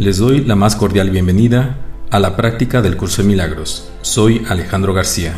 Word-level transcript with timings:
Les 0.00 0.16
doy 0.16 0.42
la 0.46 0.56
más 0.56 0.76
cordial 0.76 1.10
bienvenida 1.10 1.76
a 2.10 2.18
la 2.20 2.34
práctica 2.34 2.80
del 2.80 2.96
curso 2.96 3.20
de 3.20 3.28
milagros. 3.28 3.90
Soy 4.00 4.46
Alejandro 4.48 4.94
García. 4.94 5.34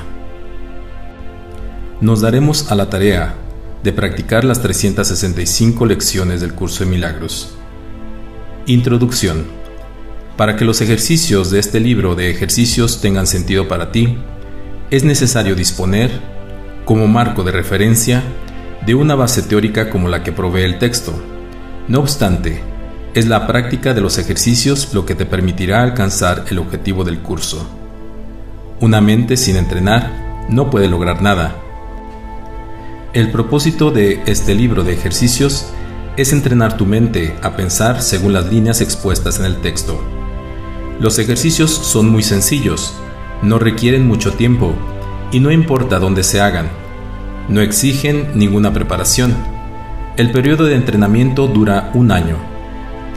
Nos 2.00 2.20
daremos 2.20 2.70
a 2.70 2.76
la 2.76 2.88
tarea 2.88 3.34
de 3.82 3.92
practicar 3.92 4.44
las 4.44 4.62
365 4.62 5.84
lecciones 5.84 6.40
del 6.40 6.54
curso 6.54 6.84
de 6.84 6.90
milagros. 6.90 7.56
Introducción. 8.66 9.46
Para 10.36 10.54
que 10.54 10.64
los 10.64 10.80
ejercicios 10.80 11.50
de 11.50 11.58
este 11.58 11.80
libro 11.80 12.14
de 12.14 12.30
ejercicios 12.30 13.00
tengan 13.00 13.26
sentido 13.26 13.66
para 13.66 13.90
ti, 13.90 14.16
es 14.92 15.02
necesario 15.02 15.56
disponer, 15.56 16.12
como 16.84 17.08
marco 17.08 17.42
de 17.42 17.50
referencia, 17.50 18.22
de 18.86 18.94
una 18.94 19.16
base 19.16 19.42
teórica 19.42 19.90
como 19.90 20.08
la 20.08 20.22
que 20.22 20.30
provee 20.30 20.62
el 20.62 20.78
texto. 20.78 21.20
No 21.88 21.98
obstante, 21.98 22.71
es 23.14 23.26
la 23.26 23.46
práctica 23.46 23.92
de 23.92 24.00
los 24.00 24.16
ejercicios 24.16 24.94
lo 24.94 25.04
que 25.04 25.14
te 25.14 25.26
permitirá 25.26 25.82
alcanzar 25.82 26.46
el 26.48 26.58
objetivo 26.58 27.04
del 27.04 27.18
curso. 27.18 27.68
Una 28.80 29.02
mente 29.02 29.36
sin 29.36 29.56
entrenar 29.56 30.46
no 30.48 30.70
puede 30.70 30.88
lograr 30.88 31.20
nada. 31.20 31.54
El 33.12 33.30
propósito 33.30 33.90
de 33.90 34.22
este 34.24 34.54
libro 34.54 34.82
de 34.82 34.94
ejercicios 34.94 35.66
es 36.16 36.32
entrenar 36.32 36.78
tu 36.78 36.86
mente 36.86 37.36
a 37.42 37.54
pensar 37.54 38.00
según 38.00 38.32
las 38.32 38.50
líneas 38.50 38.80
expuestas 38.80 39.38
en 39.38 39.44
el 39.44 39.56
texto. 39.56 40.02
Los 40.98 41.18
ejercicios 41.18 41.70
son 41.70 42.08
muy 42.08 42.22
sencillos, 42.22 42.94
no 43.42 43.58
requieren 43.58 44.08
mucho 44.08 44.32
tiempo 44.32 44.74
y 45.32 45.40
no 45.40 45.50
importa 45.50 45.98
dónde 45.98 46.24
se 46.24 46.40
hagan. 46.40 46.70
No 47.48 47.60
exigen 47.60 48.30
ninguna 48.34 48.72
preparación. 48.72 49.36
El 50.16 50.30
periodo 50.32 50.64
de 50.64 50.76
entrenamiento 50.76 51.46
dura 51.46 51.90
un 51.92 52.10
año 52.10 52.51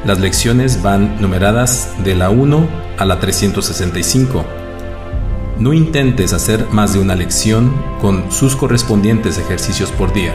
las 0.06 0.20
lecciones 0.20 0.84
van 0.84 1.20
numeradas 1.20 1.90
de 2.04 2.14
la 2.14 2.30
1 2.30 2.68
a 3.00 3.06
la 3.06 3.20
365. 3.20 4.46
No 5.58 5.74
intentes 5.74 6.32
hacer 6.32 6.68
más 6.72 6.94
de 6.94 7.00
una 7.00 7.16
lección 7.16 7.74
con 8.00 8.32
sus 8.32 8.56
correspondientes 8.56 9.40
ejercicios 9.40 9.92
por 9.92 10.14
día. 10.14 10.34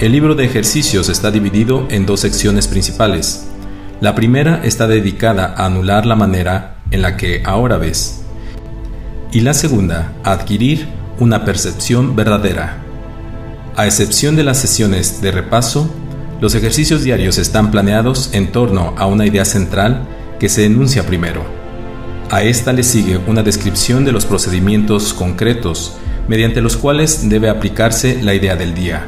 El 0.00 0.12
libro 0.12 0.34
de 0.34 0.44
ejercicios 0.44 1.08
está 1.08 1.30
dividido 1.30 1.86
en 1.90 2.06
dos 2.06 2.20
secciones 2.20 2.66
principales. 2.66 3.46
La 4.00 4.16
primera 4.16 4.60
está 4.64 4.88
dedicada 4.88 5.54
a 5.56 5.66
anular 5.66 6.06
la 6.06 6.16
manera 6.16 6.78
en 6.90 7.02
la 7.02 7.16
que 7.16 7.42
ahora 7.44 7.76
ves. 7.76 8.22
Y 9.30 9.40
la 9.40 9.54
segunda, 9.54 10.12
a 10.24 10.32
adquirir 10.32 10.88
una 11.20 11.44
percepción 11.44 12.16
verdadera. 12.16 12.78
A 13.76 13.86
excepción 13.86 14.34
de 14.34 14.42
las 14.42 14.58
sesiones 14.58 15.20
de 15.20 15.30
repaso, 15.30 15.88
los 16.40 16.54
ejercicios 16.54 17.02
diarios 17.02 17.36
están 17.38 17.70
planeados 17.70 18.30
en 18.32 18.52
torno 18.52 18.94
a 18.96 19.06
una 19.06 19.26
idea 19.26 19.44
central 19.44 20.06
que 20.38 20.48
se 20.48 20.64
enuncia 20.64 21.04
primero. 21.04 21.42
A 22.30 22.42
esta 22.42 22.72
le 22.72 22.84
sigue 22.84 23.18
una 23.26 23.42
descripción 23.42 24.04
de 24.04 24.12
los 24.12 24.24
procedimientos 24.24 25.14
concretos 25.14 25.96
mediante 26.28 26.60
los 26.60 26.76
cuales 26.76 27.28
debe 27.28 27.48
aplicarse 27.48 28.22
la 28.22 28.34
idea 28.34 28.54
del 28.54 28.74
día. 28.74 29.04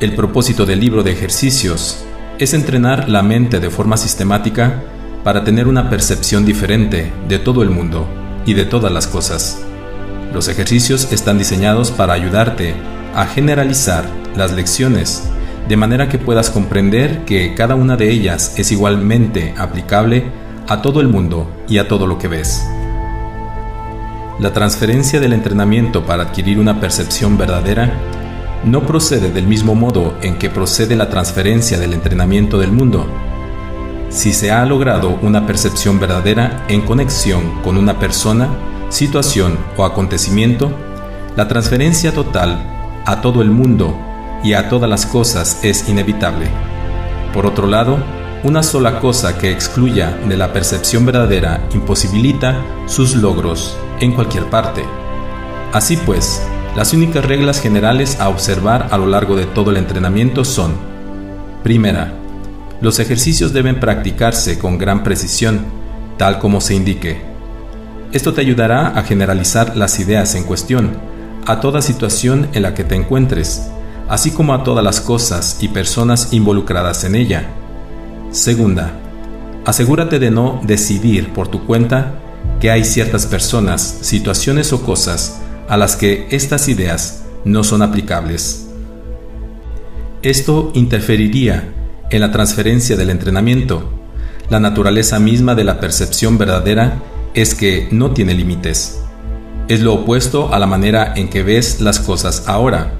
El 0.00 0.14
propósito 0.14 0.66
del 0.66 0.80
libro 0.80 1.02
de 1.02 1.12
ejercicios 1.12 2.04
es 2.38 2.52
entrenar 2.52 3.08
la 3.08 3.22
mente 3.22 3.58
de 3.60 3.70
forma 3.70 3.96
sistemática 3.96 4.82
para 5.24 5.42
tener 5.42 5.66
una 5.66 5.88
percepción 5.88 6.44
diferente 6.44 7.10
de 7.28 7.38
todo 7.38 7.62
el 7.62 7.70
mundo 7.70 8.06
y 8.44 8.52
de 8.52 8.66
todas 8.66 8.92
las 8.92 9.06
cosas. 9.06 9.62
Los 10.34 10.48
ejercicios 10.48 11.12
están 11.12 11.38
diseñados 11.38 11.92
para 11.92 12.12
ayudarte 12.12 12.74
a 13.14 13.24
generalizar 13.24 14.04
las 14.36 14.52
lecciones 14.52 15.30
de 15.68 15.76
manera 15.76 16.08
que 16.08 16.18
puedas 16.18 16.50
comprender 16.50 17.24
que 17.24 17.54
cada 17.54 17.74
una 17.74 17.96
de 17.96 18.10
ellas 18.10 18.54
es 18.56 18.70
igualmente 18.70 19.54
aplicable 19.58 20.24
a 20.68 20.80
todo 20.80 21.00
el 21.00 21.08
mundo 21.08 21.50
y 21.68 21.78
a 21.78 21.88
todo 21.88 22.06
lo 22.06 22.18
que 22.18 22.28
ves. 22.28 22.64
La 24.38 24.52
transferencia 24.52 25.18
del 25.18 25.32
entrenamiento 25.32 26.04
para 26.04 26.24
adquirir 26.24 26.58
una 26.58 26.78
percepción 26.78 27.38
verdadera 27.38 27.92
no 28.64 28.82
procede 28.82 29.30
del 29.30 29.46
mismo 29.46 29.74
modo 29.74 30.16
en 30.22 30.38
que 30.38 30.50
procede 30.50 30.94
la 30.94 31.08
transferencia 31.08 31.78
del 31.78 31.94
entrenamiento 31.94 32.58
del 32.58 32.70
mundo. 32.70 33.06
Si 34.08 34.32
se 34.32 34.52
ha 34.52 34.64
logrado 34.66 35.18
una 35.22 35.46
percepción 35.46 35.98
verdadera 35.98 36.64
en 36.68 36.82
conexión 36.82 37.62
con 37.62 37.76
una 37.76 37.98
persona, 37.98 38.48
situación 38.88 39.58
o 39.76 39.84
acontecimiento, 39.84 40.70
la 41.34 41.48
transferencia 41.48 42.12
total 42.12 43.02
a 43.04 43.20
todo 43.20 43.42
el 43.42 43.50
mundo 43.50 43.96
y 44.42 44.52
a 44.52 44.68
todas 44.68 44.88
las 44.88 45.06
cosas 45.06 45.58
es 45.62 45.88
inevitable. 45.88 46.48
Por 47.32 47.46
otro 47.46 47.66
lado, 47.66 47.98
una 48.44 48.62
sola 48.62 49.00
cosa 49.00 49.38
que 49.38 49.50
excluya 49.50 50.16
de 50.28 50.36
la 50.36 50.52
percepción 50.52 51.04
verdadera 51.04 51.60
imposibilita 51.74 52.62
sus 52.86 53.16
logros 53.16 53.76
en 54.00 54.12
cualquier 54.12 54.44
parte. 54.50 54.84
Así 55.72 55.96
pues, 55.96 56.40
las 56.76 56.92
únicas 56.92 57.24
reglas 57.24 57.60
generales 57.60 58.20
a 58.20 58.28
observar 58.28 58.88
a 58.90 58.98
lo 58.98 59.06
largo 59.06 59.34
de 59.36 59.46
todo 59.46 59.70
el 59.70 59.78
entrenamiento 59.78 60.44
son, 60.44 60.74
primera, 61.62 62.12
los 62.80 62.98
ejercicios 62.98 63.52
deben 63.52 63.80
practicarse 63.80 64.58
con 64.58 64.78
gran 64.78 65.02
precisión, 65.02 65.64
tal 66.18 66.38
como 66.38 66.60
se 66.60 66.74
indique. 66.74 67.20
Esto 68.12 68.32
te 68.32 68.42
ayudará 68.42 68.88
a 68.88 69.02
generalizar 69.02 69.76
las 69.76 69.98
ideas 69.98 70.34
en 70.34 70.44
cuestión 70.44 70.96
a 71.46 71.60
toda 71.60 71.80
situación 71.80 72.48
en 72.52 72.62
la 72.62 72.74
que 72.74 72.84
te 72.84 72.94
encuentres 72.94 73.70
así 74.08 74.30
como 74.30 74.54
a 74.54 74.62
todas 74.62 74.84
las 74.84 75.00
cosas 75.00 75.58
y 75.60 75.68
personas 75.68 76.32
involucradas 76.32 77.04
en 77.04 77.14
ella. 77.14 77.48
Segunda, 78.30 78.92
asegúrate 79.64 80.18
de 80.18 80.30
no 80.30 80.60
decidir 80.64 81.32
por 81.32 81.48
tu 81.48 81.66
cuenta 81.66 82.20
que 82.60 82.70
hay 82.70 82.84
ciertas 82.84 83.26
personas, 83.26 83.98
situaciones 84.00 84.72
o 84.72 84.82
cosas 84.82 85.40
a 85.68 85.76
las 85.76 85.96
que 85.96 86.26
estas 86.30 86.68
ideas 86.68 87.24
no 87.44 87.64
son 87.64 87.82
aplicables. 87.82 88.68
Esto 90.22 90.70
interferiría 90.74 91.72
en 92.10 92.20
la 92.20 92.30
transferencia 92.30 92.96
del 92.96 93.10
entrenamiento. 93.10 93.90
La 94.48 94.60
naturaleza 94.60 95.18
misma 95.18 95.54
de 95.54 95.64
la 95.64 95.80
percepción 95.80 96.38
verdadera 96.38 97.02
es 97.34 97.54
que 97.54 97.88
no 97.90 98.12
tiene 98.12 98.34
límites. 98.34 99.00
Es 99.68 99.80
lo 99.80 99.94
opuesto 99.94 100.54
a 100.54 100.58
la 100.58 100.66
manera 100.66 101.12
en 101.16 101.28
que 101.28 101.42
ves 101.42 101.80
las 101.80 101.98
cosas 101.98 102.44
ahora 102.46 102.92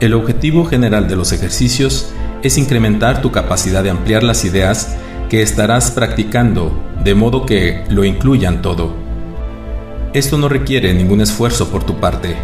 el 0.00 0.14
objetivo 0.14 0.64
general 0.64 1.08
de 1.08 1.16
los 1.16 1.32
ejercicios 1.32 2.10
es 2.42 2.56
incrementar 2.56 3.20
tu 3.20 3.32
capacidad 3.32 3.82
de 3.82 3.90
ampliar 3.90 4.22
las 4.22 4.44
ideas 4.44 4.94
que 5.28 5.42
estarás 5.42 5.90
practicando 5.90 6.72
de 7.02 7.14
modo 7.14 7.44
que 7.44 7.84
lo 7.88 8.04
incluyan 8.04 8.62
todo. 8.62 8.94
Esto 10.12 10.38
no 10.38 10.48
requiere 10.48 10.94
ningún 10.94 11.20
esfuerzo 11.20 11.68
por 11.70 11.84
tu 11.84 11.98
parte. 11.98 12.36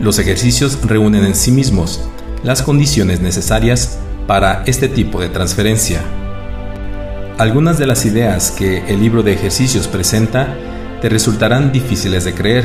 Los 0.00 0.18
ejercicios 0.18 0.78
reúnen 0.82 1.26
en 1.26 1.34
sí 1.34 1.50
mismos 1.50 2.00
las 2.42 2.62
condiciones 2.62 3.20
necesarias 3.20 3.98
para 4.26 4.62
este 4.66 4.88
tipo 4.88 5.20
de 5.20 5.28
transferencia. 5.28 6.00
Algunas 7.36 7.78
de 7.78 7.86
las 7.86 8.06
ideas 8.06 8.50
que 8.50 8.78
el 8.88 9.00
libro 9.00 9.22
de 9.22 9.34
ejercicios 9.34 9.86
presenta 9.88 10.56
te 11.02 11.08
resultarán 11.08 11.70
difíciles 11.70 12.24
de 12.24 12.34
creer, 12.34 12.64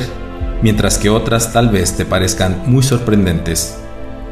mientras 0.62 0.98
que 0.98 1.10
otras 1.10 1.52
tal 1.52 1.70
vez 1.70 1.94
te 1.98 2.06
parezcan 2.06 2.64
muy 2.66 2.84
sorprendentes. 2.84 3.83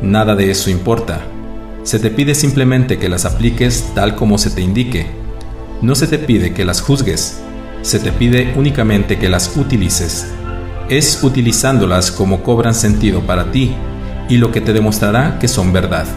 Nada 0.02 0.36
de 0.36 0.50
eso 0.50 0.72
importa. 0.72 1.22
Se 1.84 2.00
te 2.00 2.10
pide 2.10 2.34
simplemente 2.34 2.98
que 2.98 3.08
las 3.08 3.26
apliques 3.26 3.92
tal 3.94 4.16
como 4.16 4.40
se 4.40 4.50
te 4.50 4.62
indique. 4.62 5.06
No 5.84 5.94
se 5.94 6.08
te 6.08 6.18
pide 6.18 6.54
que 6.54 6.66
las 6.66 6.82
juzgues, 6.82 7.40
se 7.84 8.00
te 8.00 8.12
pide 8.12 8.52
únicamente 8.56 9.20
que 9.20 9.30
las 9.30 9.56
utilices. 9.56 10.26
Es 10.90 11.24
utilizándolas 11.24 12.12
como 12.12 12.42
cobran 12.42 12.74
sentido 12.74 13.22
para 13.22 13.52
ti 13.52 13.76
y 14.28 14.38
lo 14.38 14.52
que 14.52 14.62
te 14.62 14.74
demostrará 14.74 15.38
que 15.38 15.48
son 15.48 15.72
verdad. 15.72 16.08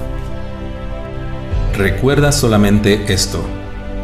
Recuerda 1.76 2.32
solamente 2.32 3.12
esto. 3.12 3.44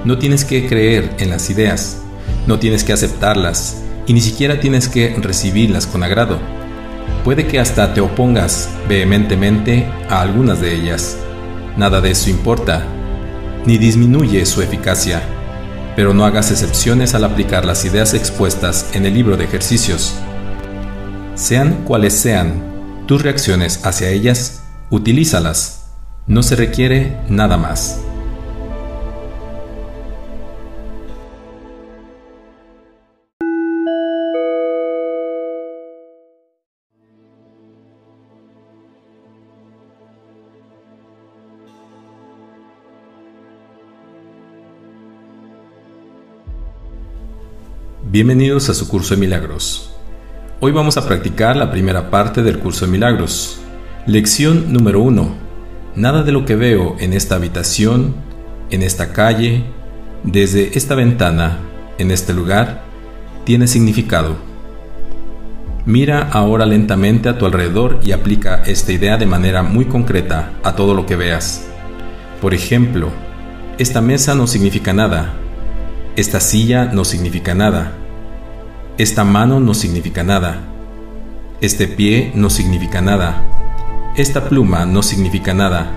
No 0.05 0.19
tienes 0.19 0.45
que 0.45 0.67
creer 0.67 1.11
en 1.19 1.31
las 1.31 1.49
ideas, 1.49 2.03
no 2.47 2.59
tienes 2.59 2.85
que 2.85 2.93
aceptarlas 2.93 3.83
y 4.07 4.13
ni 4.13 4.21
siquiera 4.21 4.61
tienes 4.61 4.89
que 4.89 5.17
recibirlas 5.23 5.87
con 5.87 6.03
agrado 6.03 6.60
Puede 7.25 7.47
que 7.47 7.61
hasta 7.61 7.93
te 7.93 8.01
opongas 8.01 8.71
vehementemente 8.89 9.87
a 10.09 10.23
algunas 10.23 10.61
de 10.61 10.75
ellas. 10.75 11.19
Nada 11.77 12.01
de 12.01 12.13
eso 12.13 12.31
importa, 12.31 12.87
ni 13.67 13.77
disminuye 13.77 14.47
su 14.47 14.63
eficacia, 14.63 15.23
pero 15.97 16.15
no 16.15 16.25
hagas 16.25 16.51
excepciones 16.51 17.15
al 17.15 17.25
aplicar 17.25 17.65
las 17.65 17.85
ideas 17.85 18.15
expuestas 18.15 18.91
en 18.95 19.05
el 19.05 19.15
libro 19.15 19.37
de 19.37 19.45
ejercicios. 19.45 20.15
Sean 21.35 21.85
cuales 21.85 22.15
sean 22.15 23.05
tus 23.07 23.23
reacciones 23.23 23.85
hacia 23.85 24.09
ellas, 24.09 24.63
utilízalas. 24.91 25.89
No 26.27 26.43
se 26.43 26.57
requiere 26.57 27.19
nada 27.29 27.57
más. 27.57 28.01
Bienvenidos 48.03 48.71
a 48.71 48.75
su 48.75 48.89
curso 48.89 49.15
de 49.15 49.21
milagros. 49.21 49.91
Hoy 50.59 50.73
vamos 50.73 50.97
a 50.97 51.07
practicar 51.07 51.55
la 51.55 51.71
primera 51.71 52.11
parte 52.11 52.43
del 52.43 52.59
curso 52.59 52.87
de 52.87 52.93
milagros. 52.93 53.61
Lección 54.07 54.73
número 54.73 55.01
1. 55.03 55.35
Nada 55.97 56.23
de 56.23 56.33
lo 56.33 56.47
que 56.47 56.57
veo 56.57 56.97
en 56.99 57.13
esta 57.13 57.37
habitación, 57.37 58.15
en 58.71 58.83
esta 58.83 59.13
calle, 59.13 59.65
desde 60.25 60.77
esta 60.79 60.95
ventana, 60.95 61.59
en 61.99 62.11
este 62.11 62.33
lugar, 62.33 62.83
tiene 63.45 63.69
significado. 63.69 64.37
Mira 65.85 66.23
ahora 66.33 66.65
lentamente 66.65 67.29
a 67.29 67.37
tu 67.37 67.45
alrededor 67.45 68.01
y 68.03 68.13
aplica 68.13 68.63
esta 68.63 68.93
idea 68.93 69.19
de 69.19 69.27
manera 69.27 69.63
muy 69.63 69.85
concreta 69.85 70.53
a 70.65 70.75
todo 70.75 70.95
lo 70.95 71.05
que 71.05 71.17
veas. 71.17 71.69
Por 72.41 72.55
ejemplo, 72.55 73.11
esta 73.79 74.01
mesa 74.01 74.35
no 74.35 74.47
significa 74.47 74.95
nada, 74.95 75.40
esta 76.21 76.41
silla 76.41 76.87
no 76.87 77.05
significa 77.05 77.55
nada, 77.55 77.93
esta 79.01 79.25
mano 79.25 79.61
no 79.61 79.73
significa 79.73 80.23
nada. 80.23 80.61
Este 81.63 81.89
pie 81.89 82.33
no 82.35 82.51
significa 82.51 83.01
nada. 83.01 83.43
Esta 84.15 84.47
pluma 84.47 84.85
no 84.85 85.03
significa 85.03 85.55
nada. 85.55 85.93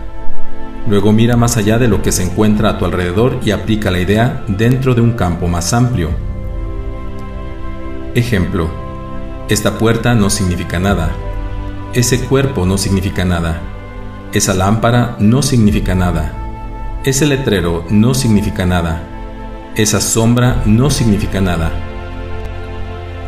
Luego 0.88 1.12
mira 1.12 1.36
más 1.36 1.58
allá 1.58 1.78
de 1.78 1.90
lo 1.90 2.02
que 2.02 2.14
se 2.14 2.24
encuentra 2.24 2.70
a 2.70 2.78
tu 2.78 2.86
alrededor 2.86 3.42
y 3.44 3.52
aplica 3.52 3.92
la 3.92 4.00
idea 4.00 4.46
dentro 4.48 4.96
de 4.96 5.02
un 5.02 5.12
campo 5.12 5.50
más 5.50 5.74
amplio. 5.74 6.12
Ejemplo. 8.16 8.70
Esta 9.50 9.78
puerta 9.78 10.14
no 10.14 10.30
significa 10.30 10.80
nada. 10.80 11.12
Ese 11.94 12.22
cuerpo 12.22 12.66
no 12.66 12.78
significa 12.78 13.26
nada. 13.26 13.60
Esa 14.32 14.54
lámpara 14.54 15.18
no 15.20 15.42
significa 15.42 15.94
nada. 15.94 17.02
Ese 17.04 17.26
letrero 17.26 17.84
no 17.90 18.14
significa 18.14 18.66
nada. 18.66 19.13
Esa 19.76 20.00
sombra 20.02 20.62
no 20.68 20.92
significa 20.92 21.42
nada. 21.42 21.72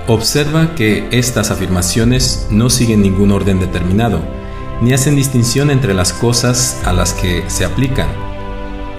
Observa 0.08 0.76
que 0.76 1.08
estas 1.10 1.50
afirmaciones 1.50 2.46
no 2.52 2.70
siguen 2.70 3.02
ningún 3.02 3.32
orden 3.32 3.60
determinado, 3.60 4.20
ni 4.80 4.94
hacen 4.94 5.16
distinción 5.16 5.72
entre 5.72 5.96
las 5.96 6.14
cosas 6.14 6.80
a 6.86 6.94
las 6.94 7.14
que 7.14 7.44
se 7.48 7.66
aplican. 7.66 8.08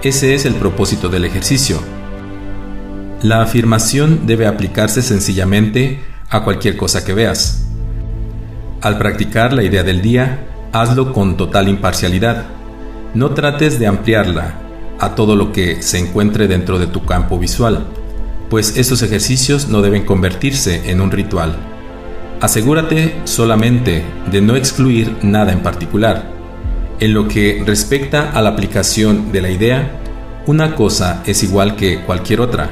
Ese 0.03 0.35
es 0.35 0.43
el 0.43 0.55
propósito 0.55 1.07
del 1.07 1.23
ejercicio. 1.23 1.79
La 3.21 3.41
afirmación 3.41 4.27
debe 4.27 4.45
aplicarse 4.45 5.01
sencillamente 5.01 6.03
a 6.29 6.43
cualquier 6.43 6.75
cosa 6.75 7.05
que 7.05 7.13
veas. 7.13 7.65
Al 8.81 8.97
practicar 8.97 9.53
la 9.53 9.63
idea 9.63 9.83
del 9.83 10.01
día, 10.01 10.45
hazlo 10.73 11.13
con 11.13 11.37
total 11.37 11.69
imparcialidad. 11.69 12.47
No 13.13 13.29
trates 13.29 13.79
de 13.79 13.87
ampliarla 13.87 14.66
a 14.99 15.15
todo 15.15 15.35
lo 15.35 15.51
que 15.51 15.81
se 15.81 15.99
encuentre 15.99 16.47
dentro 16.47 16.79
de 16.79 16.87
tu 16.87 17.05
campo 17.05 17.37
visual 17.37 17.85
pues 18.49 18.77
estos 18.77 19.01
ejercicios 19.01 19.67
no 19.67 19.81
deben 19.81 20.05
convertirse 20.05 20.89
en 20.89 21.01
un 21.01 21.11
ritual. 21.11 21.55
Asegúrate 22.39 23.15
solamente 23.25 24.03
de 24.31 24.41
no 24.41 24.55
excluir 24.55 25.17
nada 25.21 25.51
en 25.51 25.61
particular. 25.61 26.31
En 26.99 27.13
lo 27.13 27.27
que 27.27 27.63
respecta 27.65 28.31
a 28.31 28.41
la 28.41 28.49
aplicación 28.49 29.31
de 29.31 29.41
la 29.41 29.49
idea, 29.49 29.91
una 30.45 30.75
cosa 30.75 31.23
es 31.25 31.43
igual 31.43 31.75
que 31.75 32.01
cualquier 32.01 32.41
otra. 32.41 32.69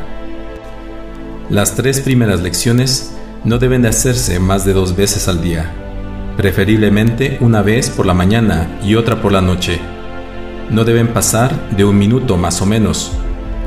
Las 1.50 1.76
tres 1.76 2.00
primeras 2.00 2.42
lecciones 2.42 3.14
no 3.44 3.58
deben 3.60 3.82
de 3.82 3.90
hacerse 3.90 4.40
más 4.40 4.66
de 4.66 4.74
dos 4.74 4.96
veces 4.96 5.28
al 5.28 5.42
día, 5.42 5.72
preferiblemente 6.38 7.38
una 7.42 7.62
vez 7.62 7.90
por 7.90 8.06
la 8.06 8.14
mañana 8.14 8.80
y 8.84 8.96
otra 8.96 9.22
por 9.22 9.32
la 9.32 9.42
noche. 9.42 9.80
No 10.70 10.84
deben 10.84 11.14
pasar 11.14 11.70
de 11.78 11.86
un 11.86 11.98
minuto 11.98 12.38
más 12.38 12.62
o 12.62 12.66
menos, 12.66 13.12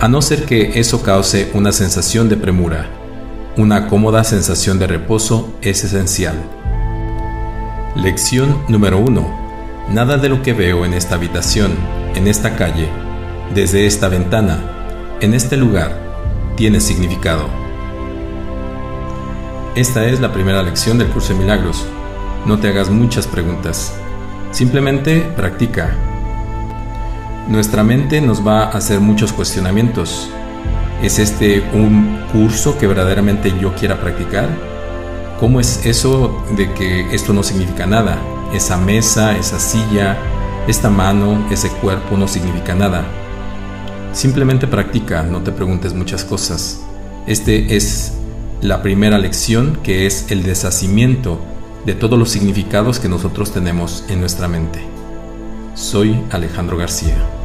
a 0.00 0.08
no 0.08 0.20
ser 0.20 0.44
que 0.44 0.80
eso 0.80 1.02
cause 1.02 1.50
una 1.54 1.70
sensación 1.70 2.28
de 2.28 2.36
premura. 2.36 2.86
Una 3.56 3.86
cómoda 3.86 4.24
sensación 4.24 4.80
de 4.80 4.88
reposo 4.88 5.54
es 5.62 5.84
esencial. 5.84 6.34
Lección 7.94 8.62
número 8.68 8.98
1. 8.98 9.48
Nada 9.90 10.18
de 10.18 10.28
lo 10.28 10.42
que 10.42 10.52
veo 10.52 10.84
en 10.84 10.92
esta 10.92 11.14
habitación, 11.14 11.72
en 12.16 12.26
esta 12.26 12.56
calle, 12.56 12.88
desde 13.54 13.86
esta 13.86 14.08
ventana, 14.08 14.58
en 15.20 15.34
este 15.34 15.56
lugar, 15.56 15.96
tiene 16.56 16.80
significado. 16.80 17.48
Esta 19.76 20.04
es 20.06 20.20
la 20.20 20.32
primera 20.32 20.64
lección 20.64 20.98
del 20.98 21.08
curso 21.08 21.32
de 21.32 21.38
milagros. 21.38 21.86
No 22.44 22.58
te 22.58 22.68
hagas 22.68 22.90
muchas 22.90 23.28
preguntas. 23.28 23.94
Simplemente 24.50 25.20
practica 25.36 26.07
nuestra 27.48 27.82
mente 27.82 28.20
nos 28.20 28.46
va 28.46 28.64
a 28.64 28.76
hacer 28.76 29.00
muchos 29.00 29.32
cuestionamientos. 29.32 30.28
¿Es 31.02 31.18
este 31.18 31.62
un 31.72 32.18
curso 32.32 32.76
que 32.76 32.86
verdaderamente 32.86 33.52
yo 33.60 33.74
quiera 33.74 34.00
practicar? 34.00 34.48
¿Cómo 35.40 35.60
es 35.60 35.86
eso 35.86 36.44
de 36.56 36.72
que 36.74 37.14
esto 37.14 37.32
no 37.32 37.42
significa 37.42 37.86
nada? 37.86 38.18
Esa 38.52 38.76
mesa, 38.76 39.36
esa 39.36 39.58
silla, 39.58 40.18
esta 40.66 40.90
mano, 40.90 41.46
ese 41.50 41.70
cuerpo 41.70 42.16
no 42.16 42.28
significa 42.28 42.74
nada. 42.74 43.04
Simplemente 44.12 44.66
practica, 44.66 45.22
no 45.22 45.42
te 45.42 45.52
preguntes 45.52 45.94
muchas 45.94 46.24
cosas. 46.24 46.80
Este 47.26 47.76
es 47.76 48.14
la 48.60 48.82
primera 48.82 49.18
lección 49.18 49.78
que 49.82 50.06
es 50.06 50.30
el 50.30 50.42
deshacimiento 50.42 51.38
de 51.86 51.94
todos 51.94 52.18
los 52.18 52.30
significados 52.30 52.98
que 52.98 53.08
nosotros 53.08 53.52
tenemos 53.52 54.04
en 54.08 54.20
nuestra 54.20 54.48
mente. 54.48 54.80
Soy 55.74 56.20
Alejandro 56.30 56.76
García. 56.76 57.37